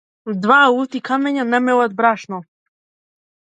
[0.45, 2.43] Два лути камења не мелат брашно.